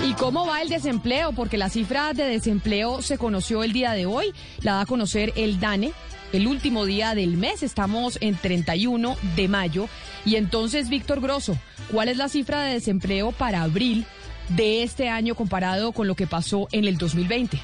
¿Y 0.00 0.14
cómo 0.14 0.46
va 0.46 0.62
el 0.62 0.68
desempleo? 0.68 1.32
Porque 1.32 1.58
la 1.58 1.68
cifra 1.68 2.12
de 2.12 2.24
desempleo 2.24 3.02
se 3.02 3.18
conoció 3.18 3.62
el 3.62 3.72
día 3.72 3.92
de 3.92 4.06
hoy, 4.06 4.32
la 4.60 4.72
da 4.74 4.80
a 4.80 4.86
conocer 4.86 5.32
el 5.36 5.60
DANE. 5.60 5.92
El 6.32 6.46
último 6.46 6.86
día 6.86 7.14
del 7.14 7.36
mes, 7.36 7.62
estamos 7.62 8.16
en 8.20 8.34
31 8.36 9.16
de 9.36 9.48
mayo. 9.48 9.88
Y 10.24 10.36
entonces, 10.36 10.88
Víctor 10.88 11.20
Grosso, 11.20 11.56
¿cuál 11.90 12.08
es 12.08 12.16
la 12.16 12.28
cifra 12.28 12.62
de 12.62 12.72
desempleo 12.72 13.32
para 13.32 13.62
abril 13.62 14.06
de 14.48 14.82
este 14.82 15.08
año 15.08 15.34
comparado 15.34 15.92
con 15.92 16.08
lo 16.08 16.16
que 16.16 16.26
pasó 16.26 16.68
en 16.72 16.86
el 16.86 16.96
2020? 16.96 17.60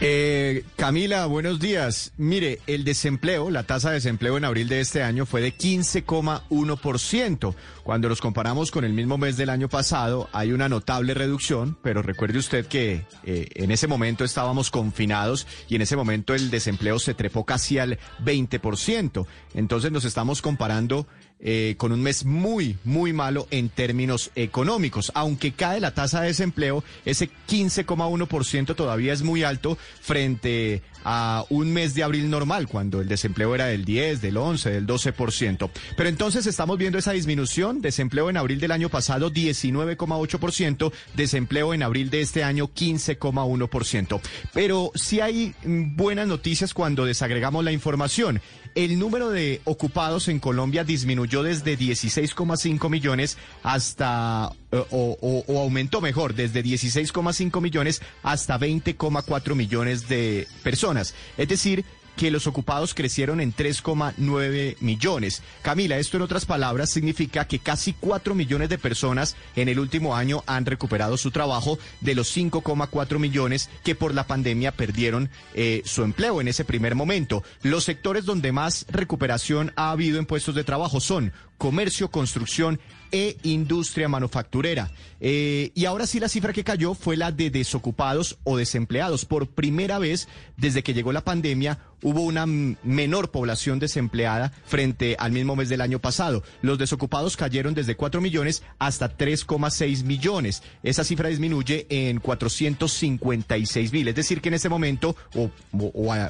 Eh, 0.00 0.64
Camila, 0.76 1.26
buenos 1.26 1.60
días. 1.60 2.12
Mire, 2.16 2.58
el 2.66 2.84
desempleo, 2.84 3.50
la 3.50 3.62
tasa 3.62 3.90
de 3.90 3.94
desempleo 3.94 4.36
en 4.36 4.44
abril 4.44 4.68
de 4.68 4.80
este 4.80 5.02
año 5.02 5.24
fue 5.24 5.40
de 5.40 5.54
15,1%. 5.54 7.54
Cuando 7.84 8.08
los 8.08 8.20
comparamos 8.20 8.70
con 8.70 8.84
el 8.84 8.92
mismo 8.92 9.18
mes 9.18 9.36
del 9.36 9.50
año 9.50 9.68
pasado, 9.68 10.28
hay 10.32 10.52
una 10.52 10.68
notable 10.68 11.14
reducción, 11.14 11.78
pero 11.82 12.02
recuerde 12.02 12.38
usted 12.38 12.66
que 12.66 13.06
eh, 13.22 13.48
en 13.54 13.70
ese 13.70 13.86
momento 13.86 14.24
estábamos 14.24 14.70
confinados 14.70 15.46
y 15.68 15.76
en 15.76 15.82
ese 15.82 15.96
momento 15.96 16.34
el 16.34 16.50
desempleo 16.50 16.98
se 16.98 17.14
trepó 17.14 17.44
casi 17.44 17.78
al 17.78 17.98
20%. 18.24 19.26
Entonces 19.54 19.92
nos 19.92 20.04
estamos 20.04 20.42
comparando 20.42 21.06
eh, 21.40 21.74
con 21.76 21.92
un 21.92 22.00
mes 22.00 22.24
muy, 22.24 22.78
muy 22.84 23.12
malo 23.12 23.46
en 23.50 23.68
términos 23.68 24.30
económicos. 24.34 25.12
Aunque 25.14 25.52
cae 25.52 25.80
la 25.80 25.92
tasa 25.92 26.20
de 26.20 26.28
desempleo, 26.28 26.82
ese 27.04 27.28
15,1% 27.48 28.74
todavía 28.74 29.12
es 29.12 29.22
muy 29.22 29.42
alto 29.42 29.76
frente 30.00 30.82
a 31.04 31.44
un 31.50 31.72
mes 31.72 31.94
de 31.94 32.02
abril 32.02 32.30
normal, 32.30 32.66
cuando 32.66 33.00
el 33.00 33.08
desempleo 33.08 33.54
era 33.54 33.66
del 33.66 33.84
10, 33.84 34.22
del 34.22 34.38
11, 34.38 34.70
del 34.70 34.86
12%. 34.86 35.70
Pero 35.96 36.08
entonces 36.08 36.46
estamos 36.46 36.78
viendo 36.78 36.98
esa 36.98 37.12
disminución, 37.12 37.82
desempleo 37.82 38.30
en 38.30 38.38
abril 38.38 38.58
del 38.58 38.72
año 38.72 38.88
pasado 38.88 39.30
19,8%, 39.30 40.92
desempleo 41.14 41.74
en 41.74 41.82
abril 41.82 42.08
de 42.08 42.22
este 42.22 42.42
año 42.42 42.70
15,1%. 42.74 44.20
Pero 44.54 44.92
sí 44.94 45.20
hay 45.20 45.54
mm, 45.64 45.94
buenas 45.94 46.26
noticias 46.26 46.72
cuando 46.72 47.04
desagregamos 47.04 47.62
la 47.64 47.72
información. 47.72 48.40
El 48.74 48.98
número 48.98 49.30
de 49.30 49.60
ocupados 49.64 50.26
en 50.28 50.40
Colombia 50.40 50.82
disminuyó 50.82 51.23
desde 51.42 51.78
16,5 51.78 52.90
millones 52.90 53.38
hasta, 53.62 54.50
eh, 54.70 54.84
o, 54.90 55.44
o, 55.46 55.60
aumentó 55.60 56.00
mejor, 56.00 56.34
desde 56.34 56.62
16,5 56.62 57.60
millones 57.60 58.02
hasta 58.22 58.58
20,4 58.58 59.54
millones 59.54 60.08
de 60.08 60.46
personas. 60.62 61.14
Es 61.36 61.48
decir, 61.48 61.84
que 62.16 62.30
los 62.30 62.46
ocupados 62.46 62.94
crecieron 62.94 63.40
en 63.40 63.54
3,9 63.54 64.76
millones. 64.80 65.42
Camila, 65.62 65.98
esto 65.98 66.16
en 66.16 66.22
otras 66.22 66.46
palabras 66.46 66.90
significa 66.90 67.46
que 67.46 67.58
casi 67.58 67.92
4 67.92 68.34
millones 68.34 68.68
de 68.68 68.78
personas 68.78 69.36
en 69.56 69.68
el 69.68 69.78
último 69.78 70.16
año 70.16 70.42
han 70.46 70.66
recuperado 70.66 71.16
su 71.16 71.30
trabajo 71.30 71.78
de 72.00 72.14
los 72.14 72.36
5,4 72.36 73.18
millones 73.18 73.70
que 73.82 73.94
por 73.94 74.14
la 74.14 74.26
pandemia 74.26 74.72
perdieron 74.72 75.30
eh, 75.54 75.82
su 75.84 76.02
empleo 76.02 76.40
en 76.40 76.48
ese 76.48 76.64
primer 76.64 76.94
momento. 76.94 77.42
Los 77.62 77.84
sectores 77.84 78.24
donde 78.24 78.52
más 78.52 78.86
recuperación 78.88 79.72
ha 79.76 79.90
habido 79.90 80.18
en 80.18 80.26
puestos 80.26 80.54
de 80.54 80.64
trabajo 80.64 81.00
son 81.00 81.32
comercio, 81.58 82.10
construcción 82.10 82.80
e 83.12 83.36
industria 83.44 84.08
manufacturera. 84.08 84.90
Eh, 85.20 85.70
y 85.74 85.84
ahora 85.84 86.06
sí 86.06 86.18
la 86.18 86.28
cifra 86.28 86.52
que 86.52 86.64
cayó 86.64 86.94
fue 86.94 87.16
la 87.16 87.30
de 87.30 87.50
desocupados 87.50 88.38
o 88.44 88.56
desempleados. 88.56 89.24
Por 89.24 89.46
primera 89.46 89.98
vez 89.98 90.28
desde 90.56 90.82
que 90.82 90.94
llegó 90.94 91.12
la 91.12 91.24
pandemia 91.24 91.78
hubo 92.04 92.20
una 92.20 92.46
menor 92.46 93.30
población 93.32 93.80
desempleada 93.80 94.52
frente 94.64 95.16
al 95.18 95.32
mismo 95.32 95.56
mes 95.56 95.68
del 95.68 95.80
año 95.80 95.98
pasado. 95.98 96.44
Los 96.62 96.78
desocupados 96.78 97.36
cayeron 97.36 97.74
desde 97.74 97.96
4 97.96 98.20
millones 98.20 98.62
hasta 98.78 99.16
3,6 99.16 100.04
millones. 100.04 100.62
Esa 100.84 101.02
cifra 101.02 101.30
disminuye 101.30 101.86
en 101.88 102.20
456 102.20 103.92
mil. 103.92 104.06
Es 104.06 104.14
decir, 104.14 104.40
que 104.40 104.48
en 104.48 104.54
ese 104.54 104.68
momento, 104.68 105.16
o, 105.34 105.50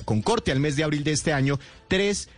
con 0.04 0.22
corte 0.22 0.52
al 0.52 0.60
mes 0.60 0.76
de 0.76 0.84
abril 0.84 1.04
de 1.04 1.12
este 1.12 1.32
año, 1.32 1.58
3 1.88 2.28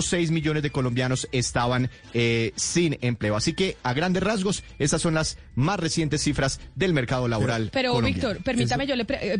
seis 0.00 0.30
millones 0.30 0.62
de 0.62 0.70
colombianos 0.70 1.28
estaban 1.32 1.90
eh, 2.14 2.52
sin 2.56 2.98
empleo. 3.00 3.36
Así 3.36 3.52
que, 3.52 3.76
a 3.82 3.92
grandes 3.92 4.22
rasgos, 4.22 4.62
esas 4.78 5.02
son 5.02 5.14
las 5.14 5.38
más 5.54 5.78
recientes 5.80 6.22
cifras 6.22 6.60
del 6.74 6.92
mercado 6.92 7.28
laboral. 7.28 7.70
Pero, 7.72 8.00
Víctor, 8.00 8.38
permítame, 8.42 8.86
yo 8.86 8.96
le, 8.96 9.06
eh, 9.08 9.38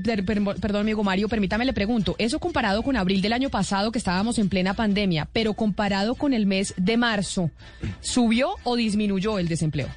perdón, 0.61 0.83
amigo 0.83 1.05
Mario, 1.05 1.29
permítame 1.29 1.65
le 1.65 1.73
pregunto, 1.73 2.17
eso 2.19 2.39
comparado 2.39 2.83
con 2.83 2.97
abril 2.97 3.21
del 3.23 3.33
año 3.33 3.51
pasado, 3.51 3.93
que 3.93 3.99
estábamos 3.99 4.39
en 4.39 4.49
plena 4.49 4.75
pandemia, 4.75 5.29
pero 5.33 5.55
comparado 5.55 6.15
con 6.15 6.33
el 6.33 6.47
mes 6.47 6.75
de 6.77 6.97
marzo, 6.97 7.51
¿subió 8.01 8.55
o 8.65 8.77
disminuyó 8.77 9.39
el 9.39 9.49
desempleo? 9.49 9.89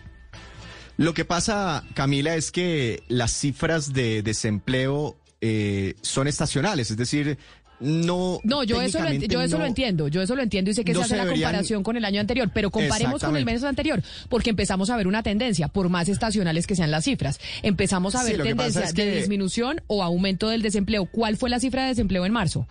Lo 0.98 1.14
que 1.14 1.24
pasa, 1.24 1.86
Camila, 1.94 2.36
es 2.36 2.52
que 2.52 3.04
las 3.08 3.32
cifras 3.32 3.94
de 3.94 4.22
desempleo 4.22 5.16
eh, 5.42 5.96
son 6.02 6.28
estacionales, 6.28 6.92
es 6.92 6.98
decir, 6.98 7.38
no. 7.80 8.40
No, 8.44 8.64
yo 8.64 8.82
eso, 8.82 9.00
lo, 9.00 9.12
yo 9.12 9.42
eso 9.42 9.58
lo 9.58 9.66
entiendo, 9.66 10.08
yo 10.08 10.22
eso 10.22 10.36
lo 10.36 10.42
entiendo 10.42 10.72
y 10.72 10.74
sé 10.74 10.84
que 10.84 10.94
se 10.94 11.02
hace 11.02 11.18
la 11.18 11.28
comparación 11.28 11.84
con 11.84 11.98
el 11.98 12.06
año 12.06 12.20
anterior, 12.20 12.50
pero 12.54 12.72
comparemos 12.72 13.24
con 13.24 13.36
el 13.38 13.46
mes 13.46 13.64
anterior, 13.64 14.02
porque 14.30 14.50
empezamos 14.50 14.90
a 14.90 14.98
ver 14.98 15.08
una 15.08 15.24
tendencia, 15.24 15.68
por 15.68 15.90
más 15.90 16.10
estacionales 16.10 16.68
que 16.68 16.76
sean 16.76 16.92
las 16.92 17.06
cifras. 17.06 17.40
Empezamos 17.64 18.16
a 18.16 18.24
ver 18.24 18.42
tendencia 18.42 18.92
de 18.92 19.16
disminución 19.16 19.82
o 19.88 20.04
aumento 20.04 20.50
del 20.50 20.62
desempleo. 20.62 21.06
¿Cuál 21.06 21.38
fue 21.38 21.50
la 21.50 21.60
cifra 21.60 21.84
de 21.84 21.90
desempleo 21.90 22.26
en 22.26 22.34
marzo? 22.34 22.68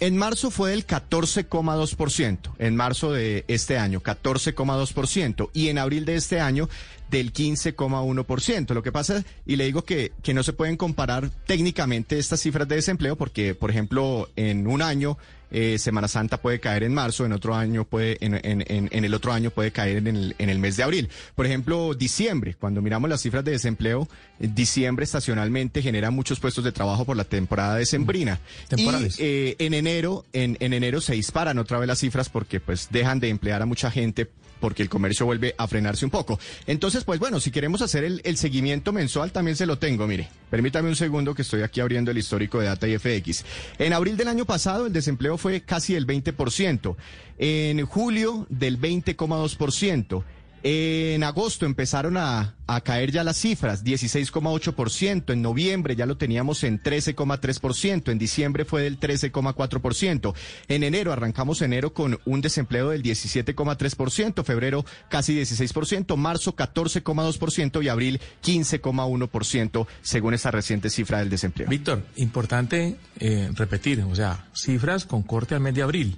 En 0.00 0.16
marzo 0.16 0.50
fue 0.50 0.70
del 0.70 0.86
14,2%, 0.86 2.38
en 2.58 2.76
marzo 2.76 3.12
de 3.12 3.44
este 3.48 3.78
año, 3.78 4.02
14,2%, 4.02 5.50
y 5.52 5.68
en 5.68 5.78
abril 5.78 6.04
de 6.04 6.16
este 6.16 6.40
año 6.40 6.68
del 7.14 7.32
15,1%. 7.32 8.74
Lo 8.74 8.82
que 8.82 8.90
pasa, 8.90 9.24
y 9.46 9.54
le 9.54 9.66
digo 9.66 9.84
que, 9.84 10.10
que 10.22 10.34
no 10.34 10.42
se 10.42 10.52
pueden 10.52 10.76
comparar 10.76 11.30
técnicamente 11.46 12.18
estas 12.18 12.40
cifras 12.40 12.66
de 12.66 12.74
desempleo 12.74 13.14
porque, 13.14 13.54
por 13.54 13.70
ejemplo, 13.70 14.28
en 14.34 14.66
un 14.66 14.82
año 14.82 15.16
eh, 15.52 15.78
Semana 15.78 16.08
Santa 16.08 16.38
puede 16.42 16.58
caer 16.58 16.82
en 16.82 16.92
marzo, 16.92 17.24
en 17.24 17.32
otro 17.32 17.54
año 17.54 17.84
puede, 17.84 18.18
en, 18.20 18.34
en, 18.34 18.64
en, 18.68 19.04
el 19.04 19.14
otro 19.14 19.32
año 19.32 19.50
puede 19.50 19.70
caer 19.70 19.98
en 19.98 20.08
el, 20.08 20.34
en 20.38 20.50
el 20.50 20.58
mes 20.58 20.76
de 20.76 20.82
abril. 20.82 21.08
Por 21.36 21.46
ejemplo, 21.46 21.94
diciembre, 21.94 22.56
cuando 22.58 22.82
miramos 22.82 23.08
las 23.08 23.20
cifras 23.20 23.44
de 23.44 23.52
desempleo, 23.52 24.08
diciembre 24.40 25.04
estacionalmente 25.04 25.82
genera 25.82 26.10
muchos 26.10 26.40
puestos 26.40 26.64
de 26.64 26.72
trabajo 26.72 27.04
por 27.04 27.16
la 27.16 27.22
temporada 27.22 27.76
decembrina. 27.76 28.40
Y 28.76 28.88
eh, 29.18 29.54
en 29.60 29.74
enero, 29.74 30.24
en, 30.32 30.56
en 30.58 30.72
enero 30.72 31.00
se 31.00 31.14
disparan 31.14 31.58
otra 31.58 31.78
vez 31.78 31.86
las 31.86 32.00
cifras 32.00 32.28
porque 32.28 32.58
pues 32.58 32.88
dejan 32.90 33.20
de 33.20 33.28
emplear 33.28 33.62
a 33.62 33.66
mucha 33.66 33.92
gente 33.92 34.28
porque 34.64 34.82
el 34.82 34.88
comercio 34.88 35.26
vuelve 35.26 35.54
a 35.58 35.68
frenarse 35.68 36.06
un 36.06 36.10
poco. 36.10 36.40
Entonces, 36.66 37.03
pues 37.04 37.20
bueno, 37.20 37.40
si 37.40 37.50
queremos 37.50 37.82
hacer 37.82 38.04
el, 38.04 38.20
el, 38.24 38.36
seguimiento 38.36 38.92
mensual, 38.92 39.32
también 39.32 39.56
se 39.56 39.66
lo 39.66 39.78
tengo. 39.78 40.06
Mire, 40.06 40.28
permítame 40.50 40.88
un 40.88 40.96
segundo 40.96 41.34
que 41.34 41.42
estoy 41.42 41.62
aquí 41.62 41.80
abriendo 41.80 42.10
el 42.10 42.18
histórico 42.18 42.60
de 42.60 42.66
Data 42.66 42.88
y 42.88 42.98
FX. 42.98 43.44
En 43.78 43.92
abril 43.92 44.16
del 44.16 44.28
año 44.28 44.44
pasado, 44.44 44.86
el 44.86 44.92
desempleo 44.92 45.38
fue 45.38 45.62
casi 45.62 45.94
el 45.94 46.06
20%. 46.06 46.96
En 47.38 47.84
julio, 47.86 48.46
del 48.48 48.80
20,2%. 48.80 50.24
En 50.66 51.22
agosto 51.24 51.66
empezaron 51.66 52.16
a, 52.16 52.54
caer 52.84 53.12
ya 53.12 53.22
las 53.22 53.36
cifras, 53.36 53.84
16,8%, 53.84 55.34
en 55.34 55.42
noviembre 55.42 55.94
ya 55.94 56.06
lo 56.06 56.16
teníamos 56.16 56.64
en 56.64 56.82
13,3%, 56.82 58.10
en 58.10 58.18
diciembre 58.18 58.64
fue 58.64 58.80
del 58.80 58.98
13,4%, 58.98 60.34
en 60.68 60.82
enero 60.82 61.12
arrancamos 61.12 61.60
enero 61.60 61.92
con 61.92 62.18
un 62.24 62.40
desempleo 62.40 62.88
del 62.88 63.02
17,3%, 63.02 64.42
febrero 64.42 64.86
casi 65.10 65.38
16%, 65.38 66.16
marzo 66.16 66.56
14,2% 66.56 67.84
y 67.84 67.88
abril 67.88 68.20
15,1% 68.42 69.86
según 70.00 70.32
esta 70.32 70.50
reciente 70.50 70.88
cifra 70.88 71.18
del 71.18 71.28
desempleo. 71.28 71.68
Víctor, 71.68 72.06
importante 72.16 72.96
eh, 73.20 73.50
repetir, 73.52 74.00
o 74.00 74.14
sea, 74.14 74.48
cifras 74.54 75.04
con 75.04 75.22
corte 75.24 75.54
al 75.54 75.60
mes 75.60 75.74
de 75.74 75.82
abril. 75.82 76.16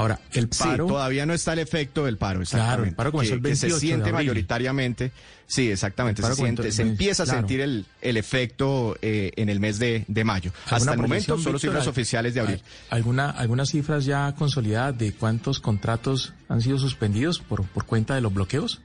Ahora, 0.00 0.18
el 0.32 0.48
paro. 0.48 0.86
Sí, 0.86 0.88
todavía 0.88 1.26
no 1.26 1.34
está 1.34 1.52
el 1.52 1.58
efecto 1.58 2.06
del 2.06 2.16
paro. 2.16 2.40
Claro, 2.48 2.84
el 2.84 2.94
paro 2.94 3.12
comenzó 3.12 3.34
el 3.34 3.40
28 3.40 3.66
que 3.66 3.80
se 3.80 3.86
siente 3.86 4.12
mayoritariamente. 4.12 5.12
Sí, 5.46 5.70
exactamente. 5.70 6.22
Se, 6.22 6.34
siente, 6.34 6.72
se 6.72 6.80
empieza 6.80 7.24
a 7.24 7.26
sentir 7.26 7.60
el, 7.60 7.84
el 8.00 8.16
efecto 8.16 8.96
eh, 9.02 9.32
en 9.36 9.50
el 9.50 9.60
mes 9.60 9.78
de, 9.78 10.06
de 10.08 10.24
mayo. 10.24 10.52
Hasta 10.70 10.94
el 10.94 11.00
momento, 11.00 11.36
solo 11.36 11.58
cifras 11.58 11.86
oficiales 11.86 12.32
de 12.32 12.40
abril. 12.40 12.62
¿Alguna, 12.88 13.28
¿Algunas 13.28 13.68
cifras 13.68 14.06
ya 14.06 14.34
consolidadas 14.38 14.96
de 14.96 15.12
cuántos 15.12 15.60
contratos 15.60 16.32
han 16.48 16.62
sido 16.62 16.78
suspendidos 16.78 17.38
por, 17.38 17.64
por 17.64 17.84
cuenta 17.84 18.14
de 18.14 18.22
los 18.22 18.32
bloqueos? 18.32 18.80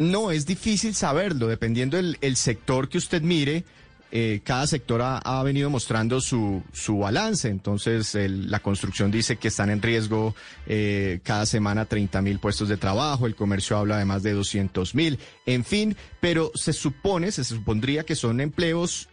No, 0.00 0.32
es 0.32 0.46
difícil 0.46 0.96
saberlo, 0.96 1.46
dependiendo 1.46 1.96
del 1.96 2.18
el 2.22 2.34
sector 2.34 2.88
que 2.88 2.98
usted 2.98 3.22
mire. 3.22 3.64
Eh, 4.10 4.40
cada 4.42 4.66
sector 4.66 5.02
ha, 5.02 5.42
venido 5.42 5.68
mostrando 5.68 6.20
su, 6.20 6.62
su 6.72 6.98
balance. 6.98 7.48
Entonces, 7.48 8.14
la 8.14 8.60
construcción 8.60 9.10
dice 9.10 9.36
que 9.36 9.48
están 9.48 9.70
en 9.70 9.82
riesgo 9.82 10.34
eh, 10.66 11.20
cada 11.22 11.46
semana 11.46 11.84
30 11.84 12.22
mil 12.22 12.38
puestos 12.38 12.68
de 12.68 12.76
trabajo, 12.76 13.26
el 13.26 13.34
comercio 13.34 13.76
habla 13.76 13.98
de 13.98 14.04
más 14.04 14.22
de 14.22 14.32
200 14.32 14.94
mil, 14.94 15.18
en 15.46 15.64
fin, 15.64 15.96
pero 16.20 16.50
se 16.54 16.72
supone, 16.72 17.32
se 17.32 17.44
supondría 17.44 18.04
que 18.04 18.16
son 18.16 18.40
empleos 18.40 19.08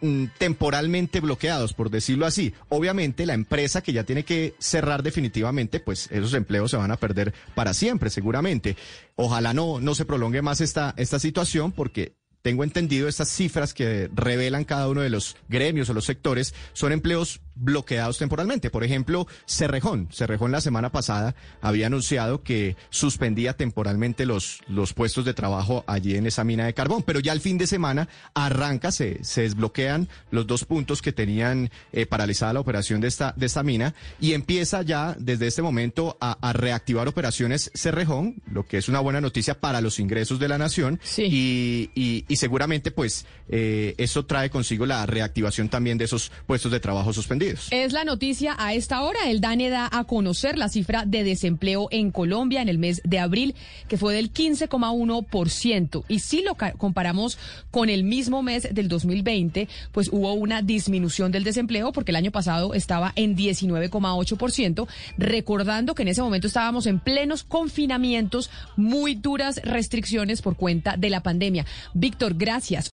mm, 0.00 0.26
temporalmente 0.38 1.20
bloqueados, 1.20 1.72
por 1.72 1.90
decirlo 1.90 2.26
así. 2.26 2.54
Obviamente 2.68 3.26
la 3.26 3.34
empresa 3.34 3.82
que 3.82 3.92
ya 3.92 4.04
tiene 4.04 4.24
que 4.24 4.54
cerrar 4.58 5.02
definitivamente, 5.02 5.80
pues 5.80 6.08
esos 6.12 6.34
empleos 6.34 6.70
se 6.70 6.76
van 6.76 6.92
a 6.92 6.96
perder 6.96 7.34
para 7.54 7.74
siempre, 7.74 8.10
seguramente. 8.10 8.76
Ojalá 9.16 9.54
no, 9.54 9.80
no 9.80 9.94
se 9.94 10.04
prolongue 10.04 10.42
más 10.42 10.60
esta, 10.60 10.94
esta 10.96 11.18
situación 11.18 11.72
porque 11.72 12.14
tengo 12.46 12.62
entendido, 12.62 13.08
estas 13.08 13.28
cifras 13.28 13.74
que 13.74 14.08
revelan 14.14 14.62
cada 14.62 14.88
uno 14.88 15.00
de 15.00 15.10
los 15.10 15.34
gremios 15.48 15.90
o 15.90 15.94
los 15.94 16.04
sectores 16.04 16.54
son 16.74 16.92
empleos 16.92 17.40
bloqueados 17.56 18.18
temporalmente. 18.18 18.70
Por 18.70 18.84
ejemplo, 18.84 19.26
Cerrejón. 19.46 20.08
Cerrejón 20.12 20.52
la 20.52 20.60
semana 20.60 20.92
pasada 20.92 21.34
había 21.60 21.88
anunciado 21.88 22.42
que 22.42 22.76
suspendía 22.90 23.54
temporalmente 23.54 24.26
los, 24.26 24.60
los 24.68 24.92
puestos 24.92 25.24
de 25.24 25.34
trabajo 25.34 25.82
allí 25.86 26.16
en 26.16 26.26
esa 26.26 26.44
mina 26.44 26.66
de 26.66 26.74
carbón. 26.74 27.02
Pero 27.02 27.18
ya 27.18 27.32
el 27.32 27.40
fin 27.40 27.58
de 27.58 27.66
semana 27.66 28.08
arranca, 28.34 28.92
se, 28.92 29.24
se 29.24 29.42
desbloquean 29.42 30.08
los 30.30 30.46
dos 30.46 30.64
puntos 30.64 31.02
que 31.02 31.12
tenían 31.12 31.70
eh, 31.92 32.06
paralizada 32.06 32.52
la 32.52 32.60
operación 32.60 33.00
de 33.00 33.08
esta, 33.08 33.34
de 33.36 33.46
esta 33.46 33.62
mina 33.62 33.94
y 34.20 34.34
empieza 34.34 34.82
ya 34.82 35.16
desde 35.18 35.48
este 35.48 35.62
momento 35.62 36.16
a, 36.20 36.38
a, 36.46 36.52
reactivar 36.52 37.08
operaciones 37.08 37.70
Cerrejón, 37.74 38.42
lo 38.52 38.66
que 38.66 38.78
es 38.78 38.88
una 38.88 39.00
buena 39.00 39.20
noticia 39.20 39.58
para 39.58 39.80
los 39.80 39.98
ingresos 39.98 40.38
de 40.38 40.48
la 40.48 40.58
nación. 40.58 41.00
Sí. 41.02 41.24
Y, 41.28 41.90
y, 41.94 42.24
y 42.28 42.35
seguramente 42.36 42.90
pues 42.90 43.26
eh, 43.48 43.94
eso 43.98 44.26
trae 44.26 44.50
consigo 44.50 44.86
la 44.86 45.06
reactivación 45.06 45.68
también 45.68 45.98
de 45.98 46.04
esos 46.04 46.30
puestos 46.46 46.72
de 46.72 46.80
trabajo 46.80 47.12
suspendidos. 47.12 47.68
Es 47.70 47.92
la 47.92 48.04
noticia 48.04 48.54
a 48.58 48.74
esta 48.74 49.02
hora. 49.02 49.28
El 49.28 49.40
DANE 49.40 49.70
da 49.70 49.88
a 49.90 50.04
conocer 50.04 50.58
la 50.58 50.68
cifra 50.68 51.04
de 51.06 51.24
desempleo 51.24 51.88
en 51.90 52.10
Colombia 52.10 52.62
en 52.62 52.68
el 52.68 52.78
mes 52.78 53.00
de 53.04 53.18
abril, 53.18 53.54
que 53.88 53.96
fue 53.96 54.14
del 54.14 54.32
15,1%. 54.32 56.04
Y 56.08 56.18
si 56.20 56.42
lo 56.42 56.56
comparamos 56.78 57.38
con 57.70 57.88
el 57.88 58.04
mismo 58.04 58.42
mes 58.42 58.68
del 58.72 58.88
2020, 58.88 59.68
pues 59.92 60.08
hubo 60.12 60.32
una 60.34 60.62
disminución 60.62 61.32
del 61.32 61.44
desempleo 61.44 61.92
porque 61.92 62.12
el 62.12 62.16
año 62.16 62.30
pasado 62.30 62.74
estaba 62.74 63.12
en 63.16 63.36
19,8%, 63.36 64.86
recordando 65.18 65.94
que 65.94 66.02
en 66.02 66.08
ese 66.08 66.22
momento 66.22 66.46
estábamos 66.46 66.86
en 66.86 66.98
plenos 66.98 67.44
confinamientos, 67.44 68.50
muy 68.76 69.14
duras 69.14 69.60
restricciones 69.64 70.42
por 70.42 70.56
cuenta 70.56 70.96
de 70.96 71.10
la 71.10 71.22
pandemia. 71.22 71.66
Víctor, 71.94 72.25
gracias. 72.34 72.90